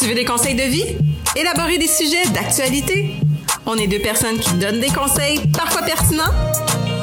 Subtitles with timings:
[0.00, 0.96] Tu veux des conseils de vie?
[1.36, 3.16] Élaborer des sujets d'actualité?
[3.66, 6.32] On est deux personnes qui donnent des conseils, parfois pertinents,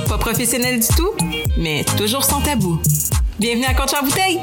[0.09, 1.11] pas professionnels du tout,
[1.59, 2.81] mais toujours sans tabou.
[3.38, 4.39] Bienvenue à Compte Bouteille!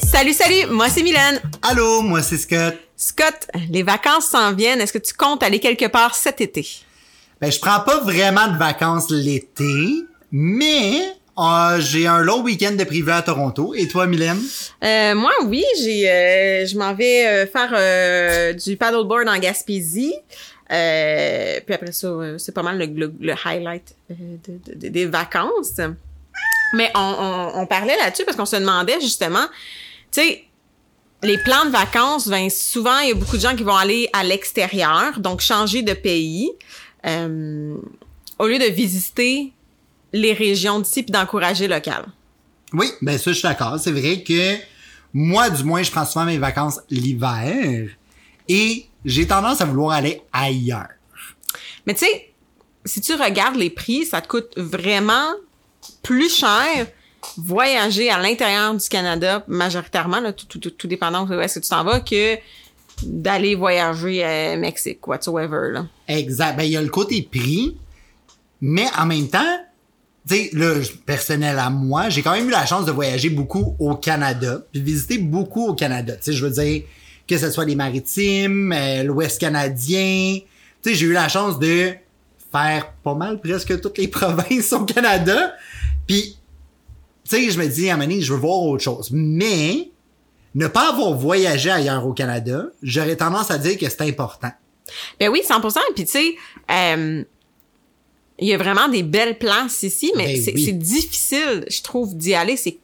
[0.00, 1.40] Salut, salut, moi c'est Mylène.
[1.62, 2.76] Allô, moi c'est Scott.
[2.96, 4.80] Scott, les vacances s'en viennent.
[4.80, 6.64] Est-ce que tu comptes aller quelque part cet été?
[7.40, 12.84] Ben, je prends pas vraiment de vacances l'été, mais euh, j'ai un long week-end de
[12.84, 13.74] privé à Toronto.
[13.74, 14.40] Et toi, Mylène?
[14.84, 20.14] Euh, moi, oui, j'ai, euh, je m'en vais euh, faire du paddleboard en Gaspésie.
[20.68, 22.08] Puis après ça,
[22.38, 25.80] c'est pas mal le, highlight de- de- des vacances.
[26.74, 29.44] Mais on, on, parlait là-dessus parce qu'on se demandait justement,
[30.12, 30.44] tu sais,
[31.22, 34.08] les plans de vacances, ben, souvent, il y a beaucoup de gens qui vont aller
[34.12, 36.50] à l'extérieur, donc changer de pays,
[37.04, 39.52] au lieu de visiter
[40.12, 42.06] les régions d'ici puis d'encourager local.
[42.72, 43.78] Oui, ben ça, je suis d'accord.
[43.78, 44.56] C'est vrai que
[45.12, 47.88] moi, du moins, je prends souvent mes vacances l'hiver
[48.48, 50.88] et j'ai tendance à vouloir aller ailleurs.
[51.86, 52.30] Mais tu sais,
[52.84, 55.34] si tu regardes les prix, ça te coûte vraiment
[56.02, 56.86] plus cher
[57.36, 61.58] voyager à l'intérieur du Canada, majoritairement, là, tout, tout, tout, tout dépendant de où est-ce
[61.58, 62.36] que tu t'en vas, que
[63.02, 65.72] d'aller voyager à Mexique, whatsoever.
[65.72, 65.86] Là.
[66.08, 66.56] Exact.
[66.56, 67.76] Ben, il y a le côté prix,
[68.60, 69.58] mais en même temps,
[70.30, 70.74] tu sais, là,
[71.06, 74.80] personnel à moi, j'ai quand même eu la chance de voyager beaucoup au Canada, puis
[74.80, 76.14] visiter beaucoup au Canada.
[76.14, 76.82] Tu sais, je veux dire,
[77.26, 80.38] que ce soit les maritimes, euh, l'Ouest canadien.
[80.82, 81.94] Tu sais, j'ai eu la chance de
[82.52, 85.52] faire pas mal presque toutes les provinces au Canada.
[86.06, 86.36] Puis,
[87.24, 89.10] tu sais, je me dis, à je veux voir autre chose.
[89.10, 89.90] Mais,
[90.54, 94.50] ne pas avoir voyagé ailleurs au Canada, j'aurais tendance à dire que c'est important.
[95.18, 95.76] Ben oui, 100%.
[95.94, 96.34] Puis tu sais,
[96.70, 97.24] euh,
[98.40, 100.72] il y a vraiment des belles places ici, mais Ben c'est oui.
[100.72, 102.56] difficile, je trouve, d'y aller.
[102.56, 102.78] C'est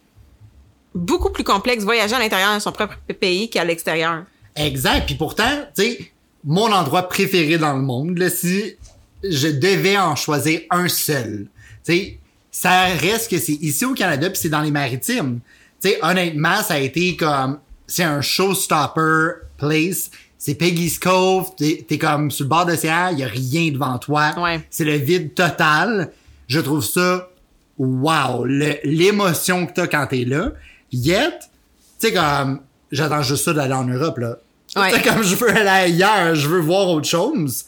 [0.94, 4.24] beaucoup plus complexe voyager à l'intérieur de son propre pays qu'à l'extérieur.
[4.54, 5.06] Exact.
[5.06, 6.12] Puis pourtant, tu sais,
[6.44, 8.74] mon endroit préféré dans le monde, là, si
[9.22, 11.48] je devais en choisir un seul,
[11.84, 12.18] tu sais,
[12.50, 15.40] ça reste que c'est ici au Canada puis c'est dans les maritimes.
[15.82, 20.10] Tu sais, honnêtement, ça a été comme, c'est un showstopper place.
[20.38, 23.70] C'est Peggy's Cove, t'es t'es comme sur le bord de l'océan, il y a rien
[23.72, 24.34] devant toi.
[24.38, 24.60] Ouais.
[24.70, 26.12] C'est le vide total.
[26.46, 27.30] Je trouve ça,
[27.78, 30.52] wow, le- l'émotion que t'as quand t'es là.
[30.92, 31.30] Yet,
[31.98, 32.60] tu sais, comme,
[32.92, 34.38] j'attends juste ça d'aller en Europe, là.
[34.76, 34.90] Ouais.
[34.92, 37.64] C'est comme, je veux aller ailleurs, je veux voir autre chose.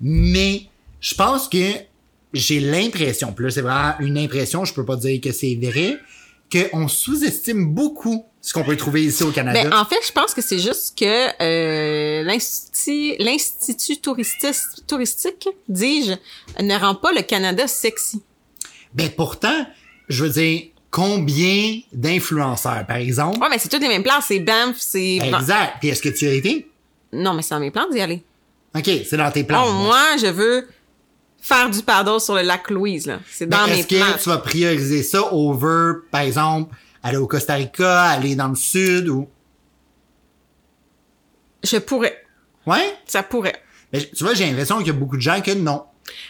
[0.00, 0.62] Mais,
[1.00, 1.72] je pense que
[2.32, 5.98] j'ai l'impression, là, c'est vraiment une impression, je peux pas dire que c'est vrai,
[6.50, 9.62] qu'on sous-estime beaucoup ce qu'on peut trouver ici au Canada.
[9.64, 11.04] Ben, en fait, je pense que c'est juste que
[11.42, 14.54] euh, l'institut, l'institut touristique,
[14.86, 16.12] touristique, dis-je,
[16.62, 18.22] ne rend pas le Canada sexy.
[18.92, 19.66] Ben pourtant,
[20.10, 23.38] je veux dire, combien d'influenceurs, par exemple?
[23.40, 24.26] Ouais, mais c'est toutes les mêmes places.
[24.28, 25.16] C'est Banff, c'est...
[25.16, 25.76] Exact.
[25.80, 26.68] Puis est-ce que tu as été?
[27.14, 28.22] Non, mais c'est dans mes plans d'y aller.
[28.76, 29.64] OK, c'est dans tes plans.
[29.66, 30.68] Oh, moi, je veux
[31.40, 33.20] faire du paddle sur le lac Louise, là.
[33.30, 34.18] C'est Ben, dans mes Est-ce que plans.
[34.22, 36.74] tu vas prioriser ça over, par exemple,
[37.04, 39.28] aller au Costa Rica, aller dans le sud ou...
[41.62, 42.24] Je pourrais.
[42.66, 42.94] Ouais?
[43.06, 43.54] Ça pourrait.
[43.92, 45.84] Ben, tu vois, j'ai l'impression qu'il y a beaucoup de gens que non.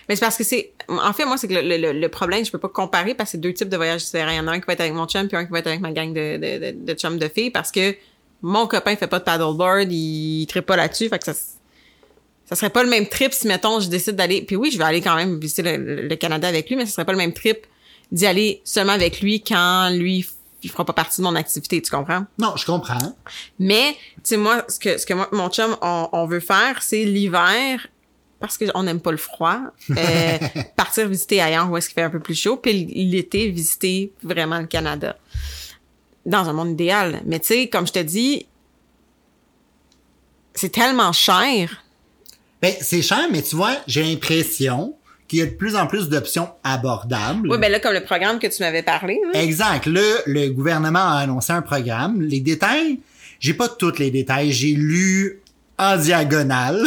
[0.08, 0.72] Mais c'est parce que c'est...
[0.88, 3.32] En fait, moi, c'est que le, le- le problème, je peux pas comparer parce que
[3.32, 4.30] c'est deux types de voyages différents.
[4.30, 5.60] Il y en a un qui va être avec mon chum puis un qui va
[5.60, 7.96] être avec ma gang de, de, de, de chums de filles parce que
[8.42, 11.34] mon copain fait pas de paddleboard, il, il tripe pas là-dessus, fait que ça...
[12.46, 14.42] Ça serait pas le même trip si, mettons, je décide d'aller...
[14.42, 16.92] Puis oui, je vais aller quand même visiter le, le Canada avec lui, mais ce
[16.92, 17.66] serait pas le même trip
[18.12, 20.26] d'y aller seulement avec lui quand lui,
[20.64, 22.24] il fera pas partie de mon activité, tu comprends?
[22.38, 23.14] Non, je comprends.
[23.58, 26.82] Mais, tu sais, moi, ce que, ce que moi, mon chum, on, on veut faire,
[26.82, 27.86] c'est l'hiver,
[28.40, 29.60] parce qu'on n'aime pas le froid,
[29.90, 30.38] euh,
[30.76, 34.58] partir visiter ailleurs où est-ce qu'il fait un peu plus chaud, puis l'été, visiter vraiment
[34.58, 35.16] le Canada.
[36.26, 37.20] Dans un monde idéal.
[37.26, 38.46] Mais tu sais, comme je te dis,
[40.54, 41.84] c'est tellement cher.
[42.62, 44.94] Ben, c'est cher, mais tu vois, j'ai l'impression
[45.34, 47.50] qu'il y a de plus en plus d'options abordables.
[47.50, 49.20] Oui, ben là, comme le programme que tu m'avais parlé.
[49.34, 49.86] Exact.
[49.86, 52.22] Là, le gouvernement a annoncé un programme.
[52.22, 53.00] Les détails,
[53.40, 54.52] j'ai pas tous les détails.
[54.52, 55.42] J'ai lu
[55.76, 56.84] en diagonale.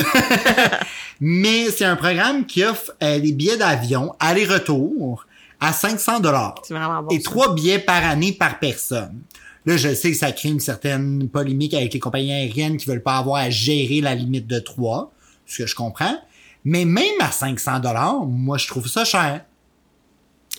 [1.19, 5.25] Mais c'est un programme qui offre euh, les billets d'avion aller-retour
[5.59, 6.61] à 500 dollars.
[6.63, 7.09] C'est vraiment bon.
[7.09, 9.19] Et trois billets par année par personne.
[9.65, 13.03] Là, je sais que ça crée une certaine polémique avec les compagnies aériennes qui veulent
[13.03, 15.11] pas avoir à gérer la limite de trois,
[15.45, 16.17] ce que je comprends.
[16.65, 19.45] Mais même à 500 dollars, moi, je trouve ça cher.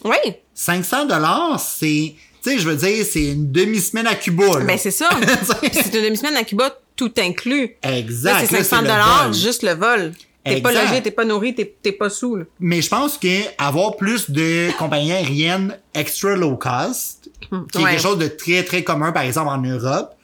[0.04, 0.16] Oui,
[0.54, 4.58] 500 dollars, c'est, tu sais, je veux dire, c'est une demi-semaine à Cuba.
[4.58, 4.64] là.
[4.64, 5.08] ben c'est ça.
[5.72, 7.76] C'est une demi-semaine à Cuba, tout inclus.
[7.82, 8.46] exact.
[8.46, 10.12] C'est là, 500 le dollars, juste le vol.
[10.44, 12.44] T'es pas logé, t'es pas nourri, t'es pas sous, là.
[12.58, 17.30] Mais je pense que avoir plus de compagnies aériennes extra low cost,
[17.72, 20.14] qui est quelque chose de très très commun par exemple en Europe,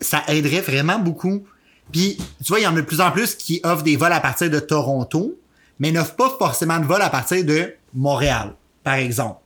[0.00, 1.46] ça aiderait vraiment beaucoup.
[1.92, 4.12] Puis, tu vois, il y en a de plus en plus qui offrent des vols
[4.12, 5.38] à partir de Toronto,
[5.78, 9.40] mais n'offrent pas forcément de vols à partir de Montréal, par exemple.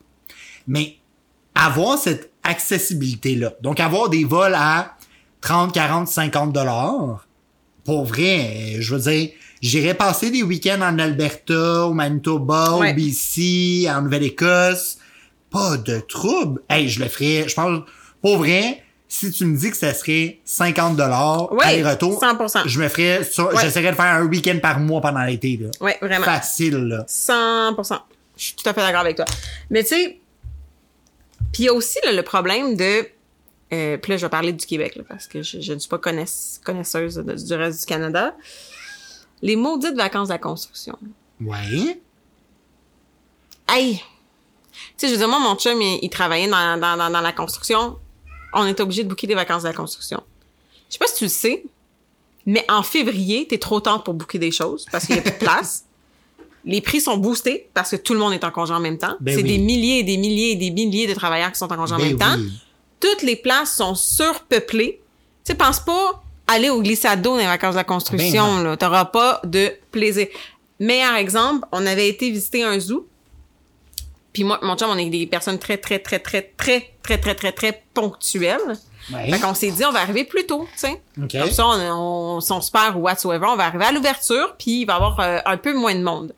[0.66, 0.96] Mais
[1.54, 4.96] avoir cette accessibilité-là, donc avoir des vols à
[5.40, 7.26] 30, 40, 50 dollars,
[7.84, 9.30] pour vrai, je veux dire,
[9.62, 12.92] j'irais passer des week-ends en Alberta, au Manitoba, Ouais.
[12.92, 14.98] au BC, en Nouvelle-Écosse.
[15.50, 16.62] Pas de trouble.
[16.68, 17.80] Hey, je le ferais, je pense,
[18.22, 18.82] pour vrai,
[19.12, 22.62] si tu me dis que ça serait 50 dollars aller-retour, 100%.
[22.68, 23.22] je me ferais
[23.60, 25.68] j'essaierais de faire un week-end par mois pendant l'été, là.
[25.80, 26.24] Ouais, vraiment.
[26.24, 27.04] Facile, là.
[27.08, 27.98] 100%.
[28.36, 29.24] Je suis tout à fait d'accord avec toi.
[29.68, 30.20] Mais tu sais,
[31.52, 33.06] puis il y a aussi là, le problème de...
[33.72, 35.88] Euh, puis là, je vais parler du Québec, là, parce que je, je ne suis
[35.88, 38.34] pas connaisse- connaisseuse de- du reste du Canada.
[39.42, 40.96] Les maudites vacances de la construction.
[41.40, 42.00] Ouais.
[43.68, 43.96] Hey!
[43.96, 44.02] Tu
[44.96, 47.32] sais, je veux dire, moi, mon chum, il, il travaillait dans, dans, dans, dans la
[47.32, 47.98] construction.
[48.52, 50.22] On était obligé de booker des vacances de la construction.
[50.88, 51.62] Je sais pas si tu le sais,
[52.46, 55.32] mais en février, t'es trop tard pour booker des choses parce qu'il y a plus
[55.32, 55.84] de place.
[56.66, 59.16] Les prix sont boostés parce que tout le monde est en congé en même temps.
[59.20, 59.48] Ben C'est oui.
[59.48, 61.98] des milliers et des milliers et des milliers de travailleurs qui sont en congé en
[61.98, 62.36] Ben même temps.
[63.00, 65.00] Toutes les places sont surpeuplées.
[65.44, 68.62] Tu sais, pense pas aller au glissade d'eau dans les vacances de la construction, Ben
[68.64, 68.76] là.
[68.76, 70.26] T'auras pas de plaisir.
[70.80, 73.06] Meilleur exemple, on avait été visiter un zoo.
[74.32, 77.34] Puis moi, mon chum, on est des personnes très, très, très, très, très, très, très,
[77.34, 78.60] très, très ponctuelles.
[79.12, 79.30] Ouais.
[79.32, 81.02] Fait qu'on s'est dit, on va arriver plus tôt, tu sais.
[81.20, 81.32] OK.
[81.32, 84.82] Comme ça, on, on, on se perd ou whatsoever, on va arriver à l'ouverture, puis
[84.82, 86.32] il va y avoir euh, un peu moins de monde.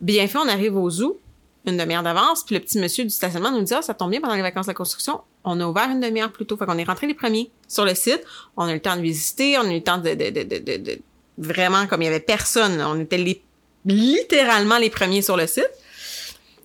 [0.00, 1.20] Bien fait, on arrive au zoo,
[1.66, 4.20] une demi-heure d'avance, puis le petit monsieur du stationnement nous dit, ah, ça tombe bien
[4.20, 5.20] pendant les vacances de la construction.
[5.44, 6.56] On a ouvert une demi-heure plus tôt.
[6.56, 8.22] Fait qu'on est rentré les premiers sur le site.
[8.56, 10.42] On a eu le temps de visiter, on a eu le temps de, de, de,
[10.42, 11.00] de, de- de-
[11.38, 13.42] vraiment, comme il y avait personne, on était les,
[13.84, 15.70] littéralement les premiers sur le site.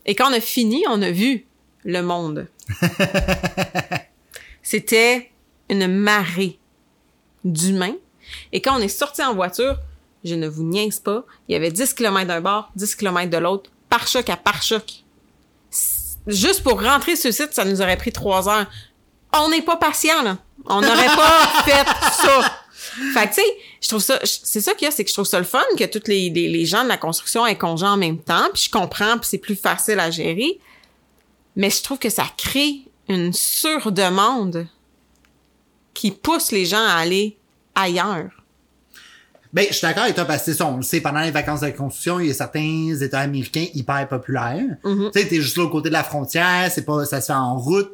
[0.06, 1.45] Et quand on a fini, on a vu
[1.83, 2.48] le monde.
[4.63, 5.31] C'était
[5.69, 6.59] une marée
[7.44, 7.95] d'humains.
[8.51, 9.77] Et quand on est sorti en voiture,
[10.24, 13.38] je ne vous niaise pas, il y avait 10 km d'un bord, 10 km de
[13.38, 15.03] l'autre, par choc à par choc.
[16.27, 18.68] Juste pour rentrer sur le site, ça nous aurait pris trois heures.
[19.33, 20.38] On n'est pas patient, là.
[20.65, 22.61] On n'aurait pas fait ça.
[23.14, 25.14] Fait que, tu sais, je trouve ça, c'est ça qu'il y a, c'est que je
[25.14, 27.86] trouve ça le fun que tous les, les, les gens de la construction aient congé
[27.86, 30.60] en même temps, puis je comprends, puis c'est plus facile à gérer.
[31.56, 34.68] Mais je trouve que ça crée une surdemande
[35.94, 37.38] qui pousse les gens à aller
[37.76, 38.30] ailleurs.
[39.54, 41.66] Ben, je suis d'accord avec toi parce que on le sait, pendant les vacances de
[41.66, 44.78] la construction, il y a certains États américains hyper populaires.
[44.84, 45.12] Mm-hmm.
[45.12, 47.34] Tu sais, t'es juste là au côté de la frontière, c'est pas, ça se fait
[47.34, 47.92] en route.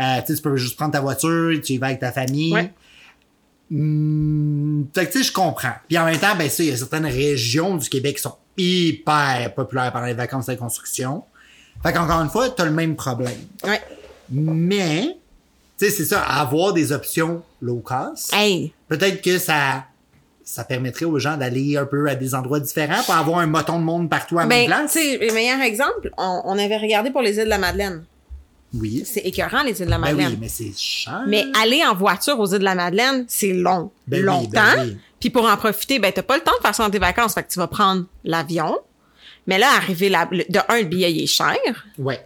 [0.00, 2.54] Euh, tu peux juste prendre ta voiture, tu y vas avec ta famille.
[2.54, 2.72] Ouais.
[3.72, 5.72] Hum, fait que tu sais, je comprends.
[5.88, 8.36] Puis en même temps, ben ça, il y a certaines régions du Québec qui sont
[8.56, 11.24] hyper populaires pendant les vacances de la construction.
[11.82, 13.38] Fait qu'encore une fois, t'as le même problème.
[13.64, 13.80] Ouais.
[14.30, 15.16] Mais,
[15.78, 18.72] tu sais, c'est ça, avoir des options low cost Hey!
[18.88, 19.84] peut-être que ça
[20.42, 23.78] ça permettrait aux gens d'aller un peu à des endroits différents pour avoir un moton
[23.78, 24.92] de monde partout à même Ben, place.
[24.92, 28.02] tu sais, le meilleur exemple, on, on avait regardé pour les îles de la Madeleine.
[28.74, 29.02] Oui.
[29.04, 30.28] C'est écœurant, les îles de la Ben Madeleine.
[30.32, 31.22] oui, mais c'est cher.
[31.26, 33.90] Mais aller en voiture aux îles de la Madeleine, c'est long.
[34.06, 34.50] Ben oui, longtemps.
[34.76, 34.96] ben oui.
[35.18, 37.34] Puis pour en profiter, ben t'as pas le temps de faire ça dans tes vacances.
[37.34, 38.78] Fait que tu vas prendre l'avion.
[39.46, 41.56] Mais là, arriver là, de un, le billet il est cher.
[41.98, 42.24] Ouais.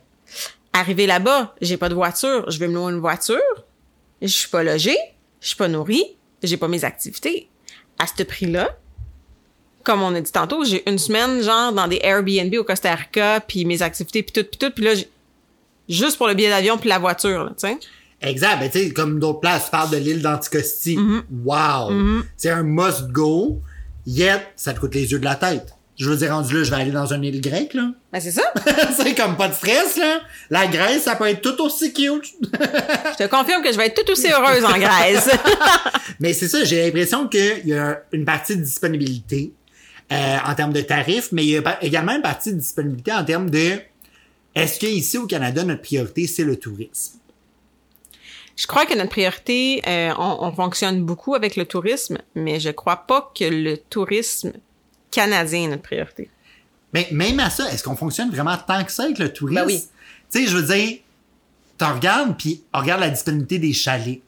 [0.72, 3.38] Arriver là-bas, j'ai pas de voiture, je vais me louer une voiture.
[4.20, 4.96] Je suis pas logée,
[5.40, 6.04] je suis pas nourrie,
[6.42, 7.48] j'ai pas mes activités.
[7.98, 8.76] À ce prix-là,
[9.84, 13.40] comme on a dit tantôt, j'ai une semaine genre dans des Airbnb au Costa Rica,
[13.40, 15.08] puis mes activités, puis tout, puis tout, puis là, j'ai-
[15.88, 17.78] juste pour le billet d'avion puis la voiture, là, tu sais.
[18.20, 18.58] Exact.
[18.58, 20.96] Ben, tu sais, comme d'autres places, tu parles de l'île d'Anticosti.
[20.96, 21.22] Mm-hmm.
[21.44, 22.22] Wow.
[22.36, 23.60] C'est un must go.
[24.06, 25.74] Yet, ça te coûte les yeux de la tête.
[25.96, 27.90] Je veux dire, rendu là, je vais aller dans une île grecque, là.
[28.12, 28.42] Ben c'est ça.
[28.96, 30.20] c'est comme pas de stress, là.
[30.50, 32.34] La Grèce, ça peut être tout aussi cute.
[32.52, 35.30] Je te confirme que je vais être tout aussi heureuse en Grèce.
[36.20, 39.52] Mais c'est ça, j'ai l'impression qu'il y a une partie de disponibilité
[40.12, 43.24] euh, en termes de tarifs, mais il y a également une partie de disponibilité en
[43.24, 43.78] termes de
[44.54, 47.18] est-ce que ici au Canada, notre priorité, c'est le tourisme?
[48.56, 52.70] je crois que notre priorité, euh, on, on fonctionne beaucoup avec le tourisme, mais je
[52.70, 54.52] crois pas que le tourisme
[55.10, 56.30] canadien est notre priorité.
[56.92, 59.60] Mais même à ça, est-ce qu'on fonctionne vraiment tant que ça avec le tourisme?
[59.60, 59.82] Ben oui.
[60.30, 60.98] Tu sais, je veux dire,
[61.76, 64.22] tu regardes, puis regarde la disponibilité des chalets.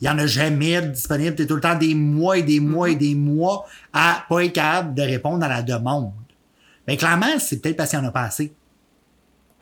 [0.00, 1.34] Il y en a jamais disponible.
[1.34, 2.92] T'es tout le temps des mois et des mois Mm-hmm.
[2.92, 6.12] et des mois à pas être capable de répondre à la demande.
[6.86, 8.52] Mais clairement, c'est peut-être parce qu'il n'y en a pas assez.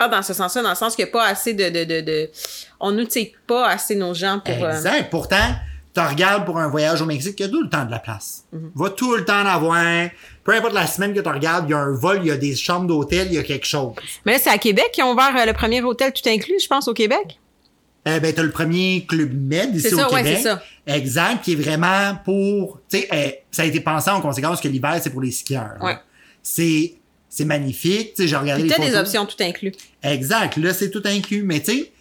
[0.09, 2.31] Dans ce sens-là, dans le sens qu'il n'y a pas assez de, de, de, de...
[2.81, 4.65] on n'outille pas assez nos gens pour...
[4.65, 5.11] euh, Exact.
[5.11, 5.55] Pourtant,
[5.95, 7.99] tu regardes pour un voyage au Mexique, il y a tout le temps de la
[7.99, 8.45] place.
[8.53, 8.71] Mhm.
[8.75, 9.83] Va tout le temps en avoir.
[10.45, 12.37] Peu importe la semaine que tu regardes, il y a un vol, il y a
[12.37, 13.95] des chambres d'hôtel, il y a quelque chose.
[14.25, 16.67] Mais là, c'est à Québec qu'ils ont ouvert euh, le premier hôtel tout inclus, je
[16.67, 17.39] pense, au Québec?
[18.09, 20.39] Euh, ben, t'as le premier club med ici C'est au ça, ouais, Québec.
[20.39, 20.63] c'est ça.
[20.89, 24.67] Exact, qui est vraiment pour, tu sais, euh, ça a été pensé en conséquence que
[24.67, 25.77] l'hiver, c'est pour les skieurs.
[25.81, 25.97] Ouais.
[26.43, 26.95] C'est,
[27.35, 29.73] c'est magnifique, tu sais, j'ai regardé Puis les t'as des options tout inclus.
[30.03, 31.43] Exact, là, c'est tout inclus.
[31.43, 31.93] Mais tu sais,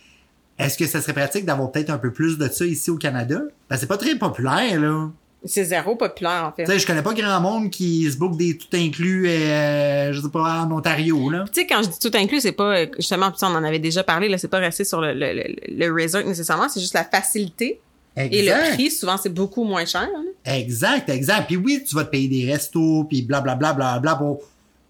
[0.60, 3.40] est-ce que ça serait pratique d'avoir peut-être un peu plus de ça ici au Canada?
[3.70, 5.10] Ben, c'est pas très populaire, là.
[5.46, 6.66] C'est zéro populaire, en fait.
[6.66, 10.20] Tu sais, je connais pas grand monde qui se book des tout inclus, euh, je
[10.20, 11.46] sais pas, en Ontario, là.
[11.52, 14.04] Tu sais, quand je dis tout inclus, c'est pas, euh, justement, on en avait déjà
[14.04, 17.06] parlé, là, c'est pas resté sur le, le, le, le resort nécessairement, c'est juste la
[17.06, 17.80] facilité.
[18.18, 20.10] Et le prix, souvent, c'est beaucoup moins cher.
[20.46, 20.58] là.
[20.58, 21.48] Exact, exact.
[21.48, 24.42] Puis oui, tu vas te payer des restos, puis blablabla, blablabla pour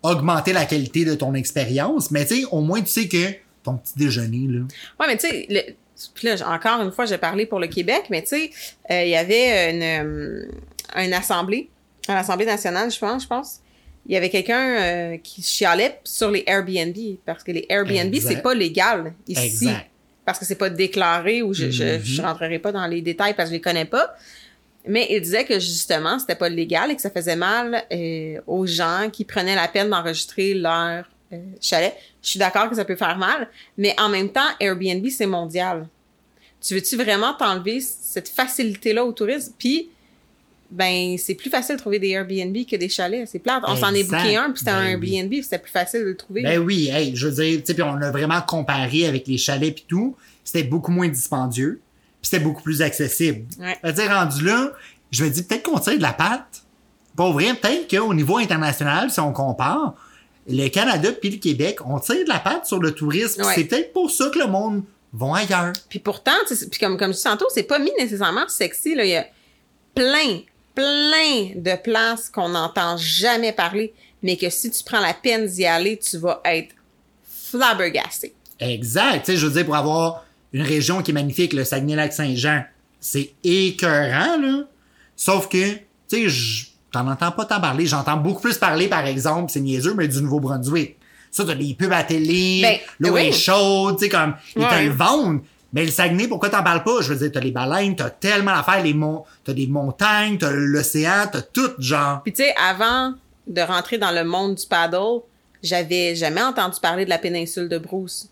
[0.03, 2.11] augmenter la qualité de ton expérience.
[2.11, 4.59] Mais tu sais, au moins, tu sais que ton petit déjeuner, là.
[4.99, 5.73] Ouais, mais tu sais, le-
[6.15, 8.49] puis là, encore une fois, j'ai parlé pour le Québec, mais tu sais,
[8.89, 10.45] euh, il y avait une, euh,
[10.97, 11.69] une assemblée,
[12.07, 13.59] à l'Assemblée nationale, je pense, je pense.
[14.07, 18.41] Il y avait quelqu'un euh, qui chialait sur les Airbnb, parce que les Airbnb, c'est
[18.41, 19.45] pas légal ici.
[19.67, 19.87] Exact.
[20.25, 22.01] Parce que c'est pas déclaré ou je, je, Mhm.
[22.03, 24.15] je rentrerai pas dans les détails parce que je les connais pas.
[24.87, 28.65] Mais il disait que justement, c'était pas légal et que ça faisait mal euh, aux
[28.65, 31.95] gens qui prenaient la peine d'enregistrer leur euh, chalet.
[32.23, 33.47] Je suis d'accord que ça peut faire mal,
[33.77, 35.87] mais en même temps, Airbnb, c'est mondial.
[36.61, 39.53] Tu veux-tu vraiment t'enlever cette facilité-là au tourisme?
[39.57, 39.89] Puis,
[40.69, 43.27] ben, c'est plus facile de trouver des Airbnb que des chalets.
[43.27, 43.63] C'est plate.
[43.67, 45.15] On s'en est booké un, puis c'était un Ben oui.
[45.15, 46.43] Airbnb, puis c'était plus facile de le trouver.
[46.43, 49.37] Ben oui, hey, je veux dire, tu sais, puis on a vraiment comparé avec les
[49.37, 50.15] chalets pis tout.
[50.43, 51.90] C'était beaucoup moins dispendieux, puis
[52.21, 53.45] c'était beaucoup plus accessible.
[53.59, 53.77] Ouais.
[53.83, 54.71] Je veux dire, rendu là,
[55.11, 56.63] je me dis peut-être qu'on tire de la patte.
[57.15, 59.95] Pour vrai, peut-être qu'au niveau international, si on compare,
[60.47, 63.43] le Canada puis le Québec, on tire de la patte sur le tourisme.
[63.43, 63.53] Ouais.
[63.55, 65.73] C'est peut-être pour ça que le monde va ailleurs.
[65.89, 68.95] Puis pourtant, puis comme, comme je dis tantôt, c'est pas mis nécessairement sexy.
[68.95, 69.03] Là.
[69.03, 69.25] Il y a
[69.93, 70.41] plein,
[70.73, 75.65] plein de places qu'on n'entend jamais parler, mais que si tu prends la peine d'y
[75.65, 76.73] aller, tu vas être
[77.49, 78.33] flabbergasté.
[78.59, 79.25] Exact.
[79.25, 82.63] Tu sais, je veux dire, pour avoir une région qui est magnifique, le Saguenay-Lac-Saint-Jean,
[82.99, 84.63] c'est écœurant, là.
[85.15, 87.85] Sauf que, tu sais, je- t'en entends pas tant parler.
[87.85, 90.97] J'entends beaucoup plus parler, par exemple, c'est niaiseux, mais du Nouveau-Brunswick.
[91.31, 93.27] Ça, t'as des pubs à télé, Ben, l'eau oui.
[93.27, 95.39] est chaude, tu sais, comme, ils te le vendent.
[95.73, 96.99] Mais le Saguenay, pourquoi t'en parles pas?
[96.99, 100.51] Je veux dire, t'as les baleines, t'as tellement d'affaires, les monts, t'as des montagnes, t'as
[100.51, 102.21] l'océan, t'as tout, genre.
[102.23, 103.13] Puis tu sais, avant
[103.47, 105.21] de rentrer dans le monde du paddle,
[105.63, 108.27] j'avais jamais entendu parler de la péninsule de Bruce.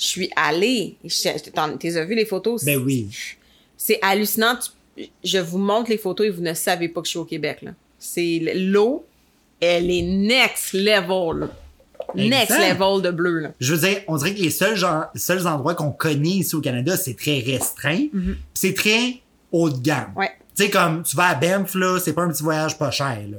[0.00, 0.96] Je suis allée.
[1.54, 2.64] T'en- T'as vu les photos?
[2.64, 3.08] Ben oui.
[3.76, 4.56] C'est hallucinant.
[4.96, 7.24] Tu- je vous montre les photos et vous ne savez pas que je suis au
[7.26, 7.64] Québec.
[7.98, 9.04] C'est l'eau,
[9.60, 11.40] elle est next level.
[11.40, 11.48] là.
[12.14, 13.38] Next level de bleu.
[13.40, 13.52] Là.
[13.60, 14.74] Je veux dire, on dirait que les seuls,
[15.14, 18.06] les seuls endroits qu'on connaît ici au Canada, c'est très restreint.
[18.10, 19.20] Puis C'est très
[19.52, 20.12] haut de gamme.
[20.16, 20.30] Ouais.
[20.56, 23.18] Tu sais, comme tu vas à Banff, là, c'est pas un petit voyage pas cher,
[23.30, 23.38] là.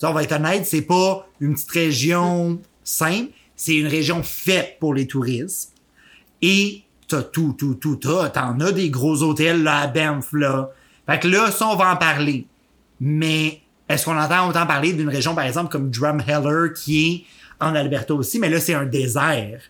[0.00, 4.76] Tu on va être honnête, c'est pas une petite région simple, c'est une région faite
[4.80, 5.72] pour les touristes.
[6.42, 10.70] Et t'as tout, tout, tout, t'as, t'en as des gros hôtels, là, à Banff, là.
[11.06, 12.46] Fait que là, ça, on va en parler.
[13.00, 17.24] Mais est-ce qu'on entend autant parler d'une région, par exemple, comme Drumheller, qui est
[17.64, 19.60] en Alberta aussi, mais là, c'est un désert.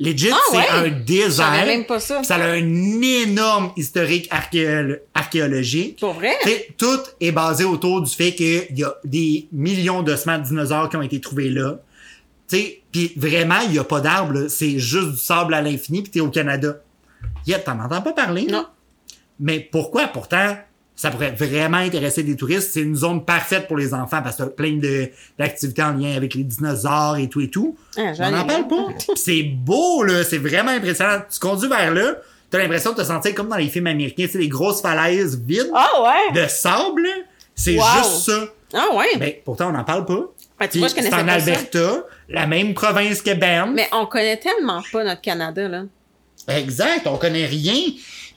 [0.00, 0.68] Legit, Ah c'est ouais?
[0.70, 1.64] un désert.
[1.66, 2.24] même pas ça.
[2.24, 6.00] Ça a un énorme historique archéolo- archéologique.
[6.00, 6.32] Pour vrai?
[6.76, 10.96] Tout est basé autour du fait qu'il y a des millions d'ossements de dinosaures qui
[10.96, 11.76] ont été trouvés là.
[12.52, 14.48] Tu sais, puis vraiment, il y a pas d'arbres, là.
[14.48, 16.76] c'est juste du sable à l'infini, puis t'es au Canada.
[17.46, 18.46] Yeah, t'en entends pas parler?
[18.50, 18.66] Non.
[19.40, 20.08] Mais pourquoi?
[20.08, 20.56] Pourtant,
[20.94, 22.70] ça pourrait vraiment intéresser des touristes?
[22.74, 24.78] C'est une zone parfaite pour les enfants parce que t'as plein
[25.38, 27.76] d'activités en lien avec les dinosaures et tout et tout.
[27.96, 28.86] Ah, On n'en parle pas.
[29.16, 30.22] C'est beau, là.
[30.22, 31.22] C'est vraiment impressionnant.
[31.32, 32.16] Tu conduis vers là,
[32.50, 35.70] t'as l'impression de te sentir comme dans les films américains, sais, les grosses falaises vides
[35.74, 36.42] Ah ouais?
[36.42, 37.06] de sable.
[37.54, 37.84] C'est Wow.
[37.98, 38.44] juste ça.
[38.74, 39.16] Ah ouais?
[39.18, 40.20] Ben, pourtant, on n'en parle pas.
[40.60, 41.32] Ah, tu vois, je c'est en pas ça.
[41.32, 43.70] Alberta, la même province que Banff.
[43.74, 45.82] Mais on connaît tellement pas notre Canada, là.
[46.48, 47.74] Exact, on connaît rien.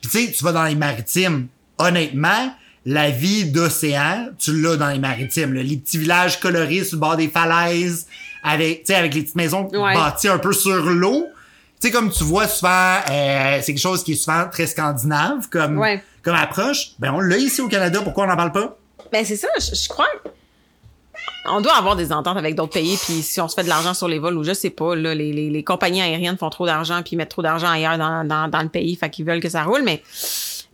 [0.02, 1.48] tu sais, tu vas dans les maritimes.
[1.78, 2.52] Honnêtement,
[2.84, 5.54] la vie d'océan, tu l'as dans les maritimes.
[5.54, 5.62] là.
[5.62, 8.06] Les petits villages colorés sur le bord des falaises,
[8.42, 9.94] avec, tu sais, avec les petites maisons Ouais.
[9.94, 11.26] bâties un peu sur l'eau.
[11.80, 15.48] Tu sais, comme tu vois souvent, euh, c'est quelque chose qui est souvent très scandinave
[15.50, 16.02] comme, Ouais.
[16.22, 16.92] comme approche.
[16.98, 18.00] Ben, on l'a ici au Canada.
[18.02, 18.78] Pourquoi on n'en parle pas?
[19.12, 20.06] Ben c'est ça, je, crois.
[21.48, 23.94] On doit avoir des ententes avec d'autres pays, puis si on se fait de l'argent
[23.94, 27.30] sur les vols ou je sais pas, les, compagnies aériennes font trop d'argent puis mettent
[27.30, 30.02] trop d'argent ailleurs dans, le pays, fait qu'ils veulent que ça roule, mais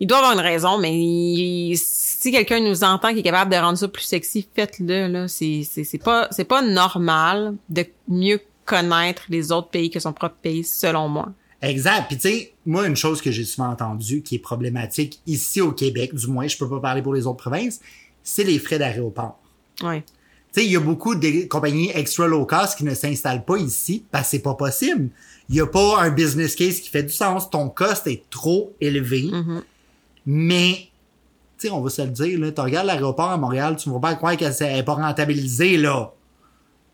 [0.01, 3.79] il doit avoir une raison, mais si quelqu'un nous entend qui est capable de rendre
[3.79, 5.29] ça plus sexy, faites-le, là.
[5.29, 10.65] C'est pas, c'est pas normal de mieux connaître les autres pays que son propre pays,
[10.65, 11.29] selon moi.
[11.63, 12.07] Exact.
[12.09, 15.71] Puis tu sais, moi, une chose que j'ai souvent entendue qui est problématique ici au
[15.71, 17.81] Québec, du moins, je peux pas parler pour les autres provinces,
[18.23, 19.39] c'est les frais d'aéroport.
[19.83, 20.05] Ouais.
[20.55, 23.57] Tu sais, il y a beaucoup de compagnies extra low cost qui ne s'installent pas
[23.57, 25.09] ici parce que c'est pas possible.
[25.49, 27.51] Il y a pas un business case qui fait du sens.
[27.51, 29.31] Ton cost est trop élevé.
[30.27, 30.89] Mais,
[31.59, 33.95] tu sais, on va se le dire, là, tu regardes l'aéroport à Montréal, tu ne
[33.95, 36.13] vas pas croire qu'elle n'est pas rentabilisée, là.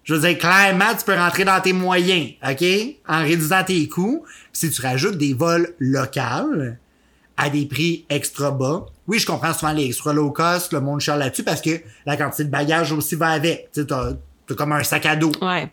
[0.04, 2.64] Je veux dire, clairement, tu peux rentrer dans tes moyens, OK?
[3.06, 4.24] En réduisant tes coûts.
[4.24, 6.54] Puis si tu rajoutes des vols locaux
[7.38, 11.00] à des prix extra bas, oui, je comprends souvent les extra low cost, le monde
[11.00, 11.70] cher là-dessus parce que
[12.04, 13.70] la quantité de bagages aussi va avec.
[13.72, 14.12] Tu t'as
[14.54, 15.32] comme un sac à dos.
[15.40, 15.70] Ouais.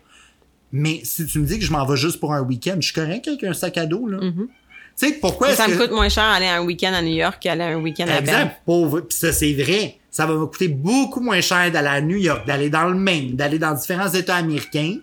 [0.72, 2.94] Mais si tu me dis que je m'en vais juste pour un week-end, je suis
[2.94, 4.18] correct avec un sac à dos, là.
[4.20, 5.82] Tu sais, pourquoi Ça me que...
[5.82, 8.20] coûte moins cher aller un week-end à New York qu'aller un week-end à.
[8.20, 9.00] Exemple, pauvre.
[9.00, 9.98] Puis ça, c'est vrai.
[10.10, 13.36] Ça va me coûter beaucoup moins cher d'aller à New York, d'aller dans le Maine,
[13.36, 14.96] d'aller dans différents États américains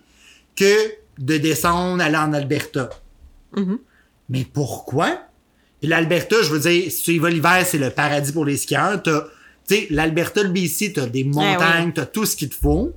[0.56, 0.74] que
[1.18, 2.90] de descendre, aller en Alberta.
[4.28, 5.20] Mais pourquoi?
[5.84, 8.56] Puis l'Alberta, je veux dire, si tu y vas l'hiver, c'est le paradis pour les
[8.56, 9.02] skieurs.
[9.02, 9.20] T'as,
[9.68, 12.94] tu sais, l'Alberta, le BC, t'as des montagnes, t'as tout ce qu'il te faut.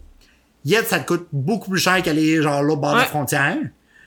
[0.64, 3.58] Yet, ça te coûte beaucoup plus cher qu'aller, genre, l'autre bord de la frontière.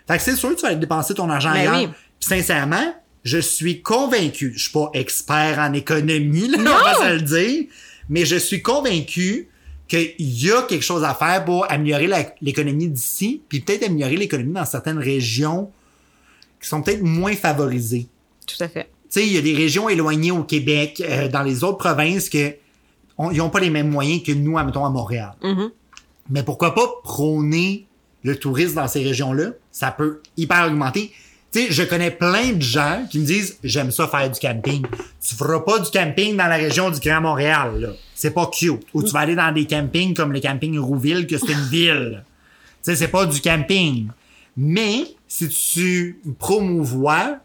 [0.09, 1.77] Fait que c'est sûr que tu vas dépenser ton argent Ben ailleurs.
[1.83, 1.89] oui.
[2.19, 7.13] Puis sincèrement, je suis convaincu, je suis pas expert en économie, là, on va se
[7.17, 7.65] le dire,
[8.09, 9.49] mais je suis convaincu
[9.89, 14.17] qu'il y a quelque chose à faire pour améliorer la- l'économie d'ici, puis peut-être améliorer
[14.17, 15.71] l'économie dans certaines régions
[16.63, 18.07] qui sont peut-être moins favorisées.
[18.57, 18.85] Tout à fait.
[18.85, 22.29] Tu sais, il y a des régions éloignées au Québec, euh, dans les autres provinces,
[22.29, 22.55] que
[23.19, 25.33] on- ils n'ont pas les mêmes moyens que nous, mettons, à Montréal.
[25.43, 25.71] Mhm.
[26.31, 27.87] Mais pourquoi pas prôner
[28.23, 29.51] le tourisme dans ces régions-là?
[29.73, 31.11] Ça peut hyper augmenter.
[31.53, 34.87] Tu sais, je connais plein de gens qui me disent j'aime ça faire du camping.
[35.21, 37.89] Tu feras pas du camping dans la région du Grand Montréal, là.
[38.15, 38.83] C'est pas cute.
[38.95, 42.23] Ou tu vas aller dans des campings comme le camping Rouville, que c'est une ville.
[42.85, 44.07] Tu sais, c'est pas du camping.
[44.57, 47.39] Mais si tu promouvois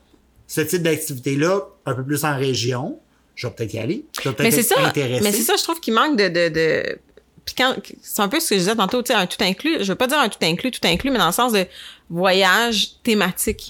[0.47, 2.99] ce type d'activité-là un peu plus en région,
[3.35, 4.05] je vais peut-être y aller.
[4.17, 4.87] Je vais Mais peut-être c'est être ça.
[4.87, 5.23] intéressé.
[5.23, 6.99] Mais c'est ça, je trouve qu'il manque de, de, de...
[7.45, 9.77] Puis quand, c'est un peu ce que je disais tantôt, tu sais, un tout inclus.
[9.81, 11.65] Je veux pas dire un tout inclus, tout inclus, mais dans le sens de
[12.09, 13.67] voyage thématique.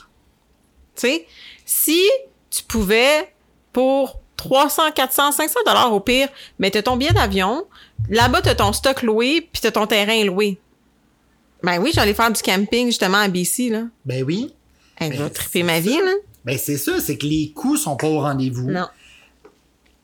[0.96, 1.25] Tu sais,
[1.65, 2.01] si
[2.50, 3.34] tu pouvais,
[3.74, 6.29] pour 300, 400, 500 dollars au pire,
[6.60, 7.65] mais t'as ton billet d'avion,
[8.10, 10.57] là-bas t'as ton stock loué, puis t'as ton terrain loué.
[11.64, 13.83] Ben oui, j'allais faire du camping justement à BC, là.
[14.05, 14.53] Ben oui.
[15.00, 16.11] Hey, je Ben, triper ma vie, là.
[16.46, 18.70] Ben c'est ça, c'est que les coûts sont pas au rendez-vous.
[18.70, 18.88] Non.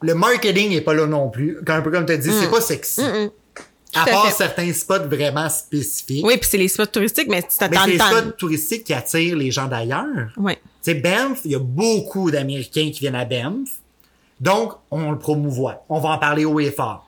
[0.01, 1.59] Le marketing est pas là non plus.
[1.67, 3.01] Un peu comme tu as dit, c'est pas sexy.
[3.01, 3.29] Mm,
[3.93, 4.31] À à part fait.
[4.33, 6.25] certains spots vraiment spécifiques.
[6.25, 8.83] Oui, puis c'est les spots touristiques, mais tu Mais t'attends c'est le les spots touristiques
[8.85, 10.29] qui attirent les gens d'ailleurs.
[10.37, 10.55] Ouais.
[10.83, 13.69] Tu sais, Banff, il y a beaucoup d'Américains qui viennent à Banff.
[14.39, 15.85] Donc, on le promouvoit.
[15.89, 17.05] On va en parler haut et fort.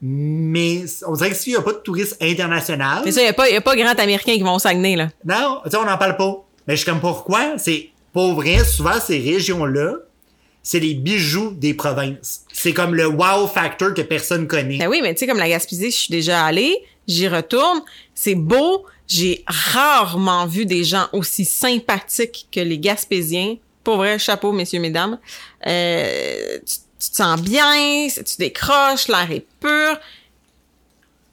[0.00, 3.32] Mais on dirait que s'il n'y a pas de tourisme international, Mais ça, y a
[3.32, 5.08] pas, y a pas grand américain qui vont au Saguenay, là.
[5.24, 6.44] non, tu sais, on n'en parle pas.
[6.66, 7.58] Mais je suis comme pourquoi?
[7.58, 9.96] C'est pour vrai, souvent ces régions-là,
[10.62, 12.44] c'est les bijoux des provinces.
[12.52, 14.78] C'est comme le wow factor que personne connaît.
[14.78, 17.82] Ben oui, mais tu sais, comme la Gaspésie, je suis déjà allée, j'y retourne,
[18.14, 18.86] c'est beau.
[19.06, 23.56] J'ai rarement vu des gens aussi sympathiques que les Gaspésiens.
[23.82, 25.18] Pour vrai, chapeau, messieurs, mesdames.
[25.66, 29.98] Euh, tu, tu te sens bien, tu décroches, l'air est pur.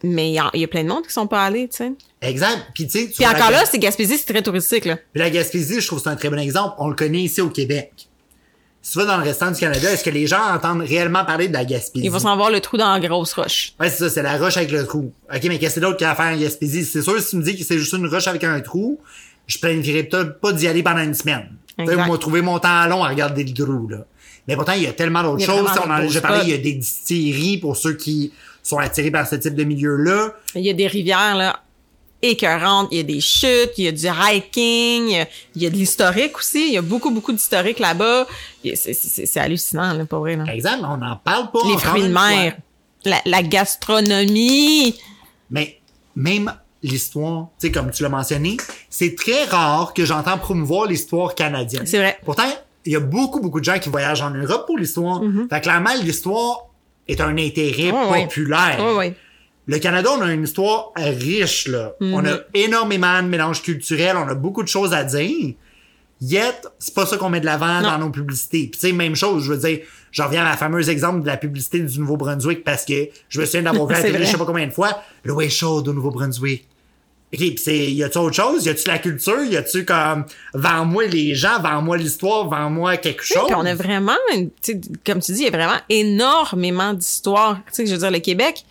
[0.03, 1.91] Mais il y, y a plein de monde qui sont pas allés, tu sais.
[2.21, 2.61] Exemple.
[2.73, 4.97] Puis tu sais, Puis la encore là, c'est Gaspésie, c'est très touristique, là.
[5.13, 6.75] Puis la Gaspésie, je trouve que c'est un très bon exemple.
[6.77, 8.07] On le connaît ici au Québec.
[8.83, 11.47] Si tu vas dans le restant du Canada, est-ce que les gens entendent réellement parler
[11.47, 12.05] de la Gaspésie?
[12.05, 13.73] Ils vont s'en voir le trou dans la grosse roche.
[13.79, 15.11] Ouais, c'est ça, c'est la roche avec le trou.
[15.31, 16.83] OK, mais qu'est-ce que c'est d'autre qu'il y a à faire en Gaspésie?
[16.83, 18.99] C'est sûr, si tu me dis que c'est juste une roche avec un trou,
[19.45, 21.49] je planifierais peut-être pas d'y aller pendant une semaine.
[21.77, 22.07] Exact.
[22.07, 24.05] moi, trouver mon temps long à regarder le trou, là.
[24.47, 25.69] Mais pourtant, il y a tellement d'autres choses.
[25.85, 28.33] On en a déjà parlé, il y a des distilleries pour ceux qui
[28.63, 30.33] sont attirés par ce type de milieu-là.
[30.55, 31.61] Il y a des rivières, là,
[32.21, 32.87] écœurantes.
[32.91, 36.37] Il y a des chutes, il y a du hiking, il y a, de l'historique
[36.37, 36.67] aussi.
[36.67, 38.27] Il y a beaucoup, beaucoup d'historique là-bas.
[38.75, 40.45] C'est hallucinant, là, pour vrai, là.
[40.53, 41.59] Exemple, on n'en parle pas.
[41.67, 42.57] Les fruits de mer,
[43.05, 44.95] la, la gastronomie.
[45.49, 45.79] Mais
[46.15, 48.57] même l'histoire, tu sais, comme tu l'as mentionné,
[48.89, 51.85] c'est très rare que j'entends promouvoir l'histoire canadienne.
[51.85, 52.17] C'est vrai.
[52.25, 52.49] Pourtant,
[52.85, 55.21] il y a beaucoup, beaucoup de gens qui voyagent en Europe pour l'histoire.
[55.49, 56.67] Fait que clairement, l'histoire
[57.11, 58.77] est un intérêt populaire.
[58.79, 59.13] Oui, oui.
[59.67, 61.93] Le Canada, on a une histoire riche, là.
[62.01, 65.53] On a énormément de mélanges culturels, on a beaucoup de choses à dire.
[66.21, 68.67] Yet, c'est pas ça qu'on met de l'avant dans nos publicités.
[68.67, 69.79] Puis tu sais, même chose, je veux dire,
[70.11, 73.45] j'en reviens à la fameuse exemple de la publicité du Nouveau-Brunswick parce que je me
[73.45, 75.93] souviens d'avoir vu la télé, je sais pas combien de fois, l'eau est chaude au
[75.93, 76.67] Nouveau-Brunswick.
[77.33, 78.65] OK, pis c'est, y a-tu autre chose?
[78.65, 79.41] Y a-tu la culture?
[79.43, 83.45] Y a-tu comme, vends-moi les gens, vends-moi l'histoire, vends-moi quelque chose?
[83.45, 84.49] Puis on a vraiment, une-
[85.05, 87.59] comme tu dis, il y a vraiment énormément d'histoires.
[87.67, 88.65] Tu sais, je veux dire, le Québec,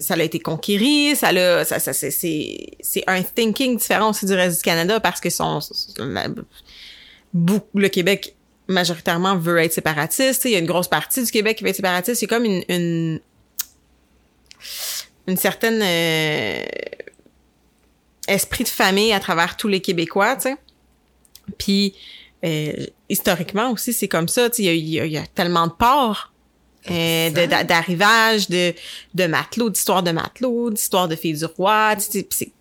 [0.00, 4.32] ça a été conquéri, ça l'a, ça, ça, c'est, c'est, un thinking différent aussi du
[4.34, 5.60] reste du Canada parce que son,
[5.98, 6.26] la-
[7.74, 8.34] le Québec
[8.66, 10.40] majoritairement veut être séparatiste.
[10.42, 12.18] Tu sais, Il y a une grosse partie du Québec qui veut être séparatiste.
[12.18, 13.20] C'est comme une, une
[15.26, 16.64] une certaine euh,
[18.30, 20.56] esprit de famille à travers tous les Québécois, tu sais.
[21.58, 21.94] Puis
[22.44, 22.72] euh,
[23.08, 26.32] historiquement aussi, c'est comme ça, tu sais, il y a, y a tellement de ports.
[26.90, 27.28] Euh,
[27.64, 28.72] d'arrivage, de,
[29.14, 31.94] de matelots, d'histoires de matelots, d'histoires de filles du roi.
[31.96, 32.52] tu sais, c'est-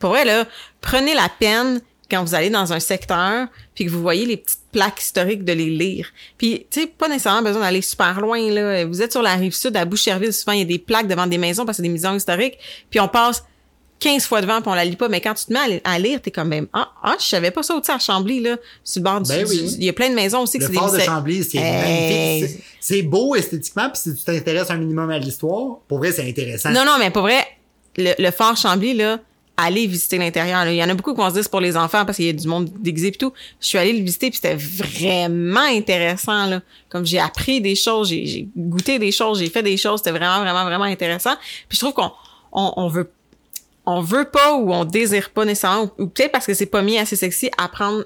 [0.00, 0.44] Pour vrai, là,
[0.80, 1.80] prenez la peine
[2.10, 5.52] quand vous allez dans un secteur, puis que vous voyez les petites plaques historiques de
[5.52, 6.08] les lire.
[6.36, 8.84] Puis, tu sais, pas nécessairement besoin d'aller super loin, là.
[8.86, 11.28] Vous êtes sur la rive sud, à Boucherville, souvent, il y a des plaques devant
[11.28, 12.58] des maisons parce que c'est des maisons historiques,
[12.90, 13.44] puis on passe
[14.02, 15.80] 15 fois devant, puis on la lit pas, mais quand tu te mets à, li-
[15.84, 18.40] à lire, t'es comme même, ah, ah, je savais pas ça, tu sais, à Chambly,
[18.40, 19.56] là, sur le bord du, Ben oui.
[19.62, 22.40] du- il y a plein de maisons aussi Le fort de Chambly, c'est Hey.
[22.42, 22.64] magnifique.
[22.80, 26.70] C'est- beau esthétiquement, puis si tu t'intéresses un minimum à l'histoire, pour vrai, c'est intéressant.
[26.70, 27.46] Non, non, mais pour vrai,
[27.96, 29.20] le, le fort Chambly, là,
[29.56, 30.64] allez visiter l'intérieur.
[30.64, 30.72] là.
[30.72, 32.24] Il y en a beaucoup qui vont se dire c'est pour les enfants parce qu'il
[32.26, 33.32] y a du monde déguisé et tout.
[33.60, 36.60] Je suis allée le visiter puis c'était vraiment intéressant, là.
[36.88, 40.10] Comme j'ai appris des choses, j'ai j'ai goûté des choses, j'ai fait des choses, c'était
[40.18, 41.34] vraiment, vraiment, vraiment intéressant.
[41.68, 42.10] Puis je trouve qu'on
[42.52, 43.10] on, on veut
[43.86, 46.82] on veut pas ou on désire pas nécessairement, ou, ou peut-être parce que c'est pas
[46.82, 48.04] mis assez sexy, apprendre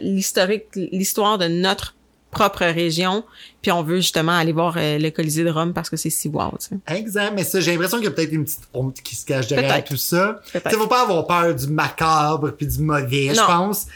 [0.00, 1.94] l'historique, l'histoire de notre
[2.30, 3.24] propre région,
[3.62, 6.28] puis on veut justement aller voir euh, le Colisée de Rome parce que c'est si
[6.28, 6.96] wow, tu sais.
[6.96, 9.48] Exact, mais ça, j'ai l'impression qu'il y a peut-être une petite honte qui se cache
[9.48, 10.40] derrière tout ça.
[10.52, 13.86] Tu sais, faut pas avoir peur du macabre puis du mauvais, je pense.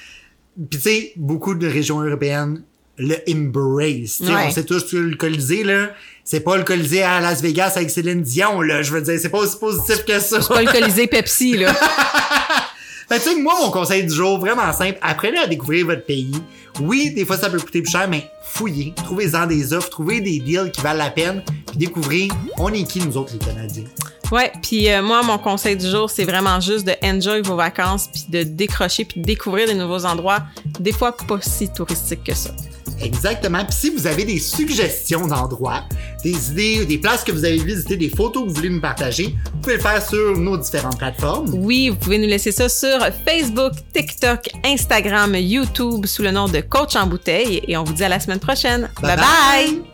[0.57, 2.63] Puis tu sais, beaucoup de régions européennes
[2.99, 4.19] le embrace.
[4.19, 4.45] Tu sais, Ouais.
[4.47, 5.91] On sait tous que le Colisée, là,
[6.25, 8.83] c'est pas le Colisée à Las Vegas avec Céline Dion, là.
[8.83, 10.39] Je veux dire, c'est pas aussi positif que ça.
[10.41, 11.75] pas le Colisée Pepsi, là.
[13.09, 16.05] Fait que, tu sais, moi, mon conseil du jour, vraiment simple, apprenez à découvrir votre
[16.07, 16.33] pays.
[16.81, 20.39] Oui, des fois, ça peut coûter plus cher, mais fouillez, trouvez-en des offres, trouvez des
[20.39, 23.85] deals qui valent la peine, puis découvrez, on est qui, nous autres, les Canadiens?
[24.31, 28.09] Ouais, puis euh, moi, mon conseil du jour, c'est vraiment juste de enjoy vos vacances,
[28.11, 30.45] puis de décrocher, puis de découvrir des nouveaux endroits,
[30.81, 32.51] des fois pas si touristiques que ça.
[33.03, 33.65] Exactement.
[33.65, 35.85] Puis si vous avez des suggestions d'endroits,
[36.23, 39.35] des idées, des places que vous avez visitées, des photos que vous voulez nous partager,
[39.53, 41.51] vous pouvez le faire sur nos différentes plateformes.
[41.55, 46.61] Oui, vous pouvez nous laisser ça sur Facebook, TikTok, Instagram, YouTube sous le nom de
[46.61, 48.89] Coach en bouteille, et on vous dit à la semaine prochaine.
[49.01, 49.17] bye.
[49.17, 49.92] bye.